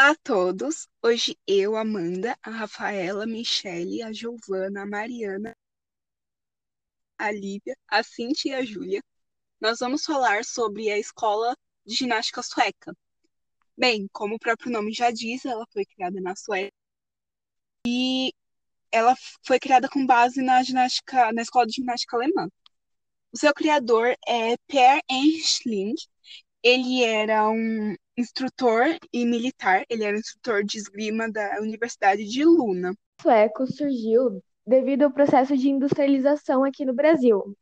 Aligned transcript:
Olá 0.00 0.12
a 0.12 0.14
todos! 0.14 0.88
Hoje 1.02 1.36
eu, 1.46 1.76
Amanda, 1.76 2.34
a 2.42 2.48
Rafaela, 2.48 3.24
a 3.24 3.26
Michele, 3.26 4.02
a 4.02 4.10
Giovana, 4.10 4.84
a 4.84 4.86
Mariana, 4.86 5.54
a 7.18 7.30
Lívia, 7.30 7.76
a 7.86 8.02
Cintia 8.02 8.52
e 8.52 8.54
a 8.54 8.64
Júlia, 8.64 9.02
nós 9.60 9.80
vamos 9.80 10.02
falar 10.02 10.42
sobre 10.42 10.90
a 10.90 10.98
escola 10.98 11.54
de 11.84 11.94
ginástica 11.94 12.42
sueca. 12.42 12.96
Bem, 13.76 14.08
como 14.10 14.36
o 14.36 14.38
próprio 14.38 14.72
nome 14.72 14.90
já 14.90 15.10
diz, 15.10 15.44
ela 15.44 15.66
foi 15.70 15.84
criada 15.84 16.18
na 16.18 16.34
Suécia 16.34 16.72
e 17.86 18.32
ela 18.90 19.14
foi 19.42 19.60
criada 19.60 19.86
com 19.86 20.06
base 20.06 20.40
na 20.40 20.62
ginástica, 20.62 21.30
na 21.30 21.42
escola 21.42 21.66
de 21.66 21.74
ginástica 21.74 22.16
alemã. 22.16 22.48
O 23.30 23.36
seu 23.36 23.52
criador 23.52 24.16
é 24.26 24.56
Per 24.66 25.02
Enschling. 25.10 25.94
Ele 26.62 27.02
era 27.02 27.48
um 27.50 27.94
instrutor 28.16 28.84
e 29.12 29.24
militar, 29.24 29.84
ele 29.88 30.04
era 30.04 30.16
instrutor 30.16 30.62
de 30.62 30.78
esgrima 30.78 31.30
da 31.30 31.58
Universidade 31.60 32.24
de 32.26 32.44
Luna. 32.44 32.92
O 32.92 33.22
sueco 33.22 33.66
surgiu 33.66 34.42
devido 34.66 35.04
ao 35.04 35.10
processo 35.10 35.56
de 35.56 35.68
industrialização 35.68 36.64
aqui 36.64 36.84
no 36.84 36.92
Brasil, 36.92 37.56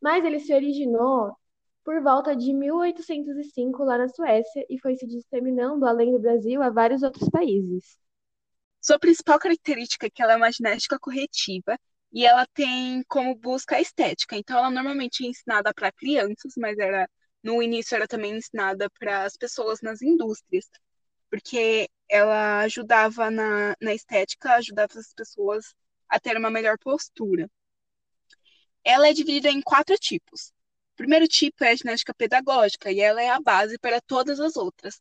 mas 0.00 0.24
ele 0.24 0.40
se 0.40 0.54
originou 0.54 1.34
por 1.84 2.00
volta 2.02 2.34
de 2.34 2.52
1805 2.52 3.84
lá 3.84 3.98
na 3.98 4.08
Suécia 4.08 4.64
e 4.68 4.78
foi 4.80 4.96
se 4.96 5.06
disseminando 5.06 5.86
além 5.86 6.12
do 6.12 6.20
Brasil 6.20 6.62
a 6.62 6.70
vários 6.70 7.02
outros 7.02 7.28
países. 7.28 7.96
Sua 8.80 8.98
principal 8.98 9.38
característica 9.38 10.06
é 10.06 10.10
que 10.10 10.22
ela 10.22 10.32
é 10.32 10.36
uma 10.36 10.50
ginástica 10.50 10.98
corretiva 10.98 11.78
e 12.12 12.26
ela 12.26 12.46
tem 12.54 13.02
como 13.08 13.34
busca 13.34 13.76
a 13.76 13.80
estética. 13.80 14.36
Então, 14.36 14.58
ela 14.58 14.70
normalmente 14.70 15.24
é 15.24 15.28
ensinada 15.28 15.72
para 15.72 15.92
crianças, 15.92 16.52
mas 16.56 16.78
era 16.78 17.08
no 17.42 17.62
início 17.62 17.94
era 17.94 18.06
também 18.08 18.36
ensinada 18.36 18.88
para 18.98 19.24
as 19.24 19.36
pessoas 19.36 19.80
nas 19.80 20.02
indústrias, 20.02 20.68
porque 21.30 21.88
ela 22.08 22.60
ajudava 22.60 23.30
na, 23.30 23.74
na 23.80 23.94
estética, 23.94 24.54
ajudava 24.54 24.98
as 24.98 25.12
pessoas 25.14 25.74
a 26.08 26.20
ter 26.20 26.36
uma 26.36 26.50
melhor 26.50 26.78
postura. 26.78 27.50
Ela 28.84 29.08
é 29.08 29.12
dividida 29.12 29.48
em 29.50 29.62
quatro 29.62 29.96
tipos. 29.98 30.52
O 30.94 30.96
primeiro 30.96 31.26
tipo 31.26 31.64
é 31.64 31.70
a 31.70 31.74
ginástica 31.74 32.14
pedagógica, 32.14 32.90
e 32.92 33.00
ela 33.00 33.22
é 33.22 33.30
a 33.30 33.40
base 33.40 33.78
para 33.78 34.00
todas 34.00 34.38
as 34.40 34.56
outras. 34.56 35.00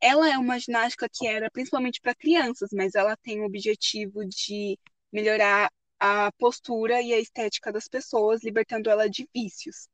Ela 0.00 0.30
é 0.32 0.38
uma 0.38 0.58
ginástica 0.58 1.08
que 1.12 1.26
era 1.26 1.50
principalmente 1.50 2.00
para 2.00 2.14
crianças, 2.14 2.70
mas 2.72 2.94
ela 2.94 3.16
tem 3.18 3.40
o 3.40 3.46
objetivo 3.46 4.24
de 4.26 4.78
melhorar 5.12 5.70
a 5.98 6.30
postura 6.32 7.02
e 7.02 7.12
a 7.12 7.18
estética 7.18 7.72
das 7.72 7.88
pessoas, 7.88 8.42
libertando 8.42 8.90
ela 8.90 9.08
de 9.08 9.28
vícios. 9.34 9.88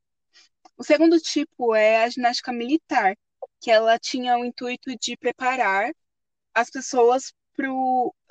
O 0.76 0.84
segundo 0.84 1.18
tipo 1.18 1.74
é 1.74 2.02
a 2.02 2.08
ginástica 2.08 2.52
militar, 2.52 3.14
que 3.60 3.70
ela 3.70 3.98
tinha 3.98 4.36
o 4.38 4.44
intuito 4.44 4.96
de 4.98 5.16
preparar 5.16 5.92
as 6.54 6.70
pessoas 6.70 7.32
para 7.54 7.68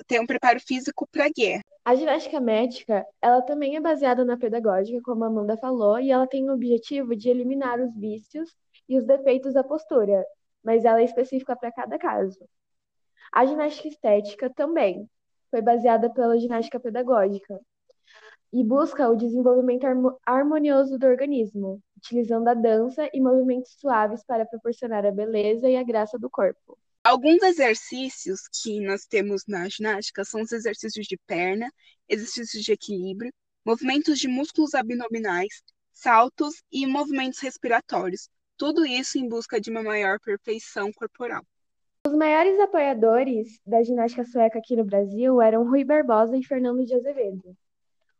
ter 0.06 0.20
um 0.20 0.26
preparo 0.26 0.60
físico 0.60 1.06
para 1.10 1.26
a 1.26 1.30
guerra. 1.34 1.62
A 1.84 1.94
ginástica 1.94 2.40
médica, 2.40 3.04
ela 3.20 3.42
também 3.42 3.76
é 3.76 3.80
baseada 3.80 4.24
na 4.24 4.36
pedagógica, 4.36 5.00
como 5.02 5.24
a 5.24 5.26
Amanda 5.26 5.56
falou, 5.56 5.98
e 5.98 6.10
ela 6.10 6.26
tem 6.26 6.48
o 6.48 6.52
objetivo 6.54 7.16
de 7.16 7.28
eliminar 7.28 7.80
os 7.80 7.96
vícios 7.96 8.54
e 8.88 8.96
os 8.96 9.04
defeitos 9.04 9.54
da 9.54 9.64
postura, 9.64 10.24
mas 10.62 10.84
ela 10.84 11.00
é 11.00 11.04
específica 11.04 11.56
para 11.56 11.72
cada 11.72 11.98
caso. 11.98 12.38
A 13.32 13.46
ginástica 13.46 13.88
estética 13.88 14.50
também 14.50 15.08
foi 15.50 15.62
baseada 15.62 16.12
pela 16.12 16.38
ginástica 16.38 16.78
pedagógica 16.78 17.60
e 18.52 18.62
busca 18.62 19.08
o 19.08 19.16
desenvolvimento 19.16 19.86
harmonioso 20.26 20.98
do 20.98 21.06
organismo, 21.06 21.82
utilizando 21.96 22.48
a 22.48 22.54
dança 22.54 23.08
e 23.14 23.20
movimentos 23.20 23.76
suaves 23.78 24.22
para 24.24 24.44
proporcionar 24.44 25.06
a 25.06 25.10
beleza 25.10 25.68
e 25.68 25.76
a 25.76 25.82
graça 25.82 26.18
do 26.18 26.28
corpo. 26.28 26.78
Alguns 27.04 27.42
exercícios 27.42 28.42
que 28.48 28.80
nós 28.80 29.06
temos 29.06 29.42
na 29.48 29.68
ginástica 29.68 30.24
são 30.24 30.42
os 30.42 30.52
exercícios 30.52 31.06
de 31.06 31.16
perna, 31.26 31.68
exercícios 32.08 32.62
de 32.62 32.72
equilíbrio, 32.72 33.32
movimentos 33.64 34.18
de 34.18 34.28
músculos 34.28 34.74
abdominais, 34.74 35.62
saltos 35.92 36.62
e 36.70 36.86
movimentos 36.86 37.40
respiratórios. 37.40 38.28
Tudo 38.56 38.84
isso 38.84 39.18
em 39.18 39.28
busca 39.28 39.60
de 39.60 39.70
uma 39.70 39.82
maior 39.82 40.20
perfeição 40.20 40.92
corporal. 40.92 41.42
Os 42.06 42.14
maiores 42.14 42.58
apoiadores 42.60 43.60
da 43.66 43.82
ginástica 43.82 44.24
sueca 44.24 44.58
aqui 44.58 44.76
no 44.76 44.84
Brasil 44.84 45.40
eram 45.40 45.68
Rui 45.68 45.84
Barbosa 45.84 46.36
e 46.36 46.44
Fernando 46.44 46.84
de 46.84 46.94
Azevedo. 46.94 47.56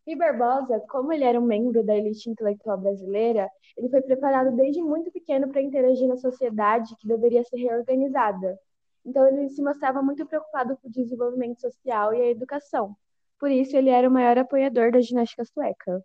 Rui 0.06 0.16
Barbosa, 0.16 0.80
como 0.88 1.12
ele 1.12 1.24
era 1.24 1.38
um 1.38 1.44
membro 1.44 1.84
da 1.84 1.96
elite 1.96 2.28
intelectual 2.28 2.76
brasileira, 2.78 3.48
ele 3.76 3.88
foi 3.88 4.02
preparado 4.02 4.54
desde 4.56 4.82
muito 4.82 5.12
pequeno 5.12 5.48
para 5.48 5.62
interagir 5.62 6.08
na 6.08 6.16
sociedade 6.16 6.96
que 6.96 7.06
deveria 7.06 7.44
ser 7.44 7.56
reorganizada. 7.56 8.58
Então 9.04 9.26
ele 9.26 9.48
se 9.48 9.62
mostrava 9.62 10.02
muito 10.02 10.26
preocupado 10.26 10.76
com 10.76 10.88
o 10.88 10.90
desenvolvimento 10.90 11.60
social 11.60 12.12
e 12.14 12.20
a 12.20 12.30
educação. 12.30 12.96
Por 13.38 13.50
isso 13.50 13.76
ele 13.76 13.90
era 13.90 14.08
o 14.08 14.12
maior 14.12 14.38
apoiador 14.38 14.92
da 14.92 15.00
ginástica 15.00 15.44
sueca. 15.44 16.04